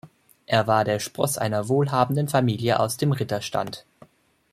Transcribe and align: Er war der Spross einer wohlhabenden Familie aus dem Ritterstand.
Er 0.47 0.65
war 0.65 0.83
der 0.83 0.97
Spross 0.97 1.37
einer 1.37 1.69
wohlhabenden 1.69 2.27
Familie 2.27 2.79
aus 2.79 2.97
dem 2.97 3.11
Ritterstand. 3.11 3.85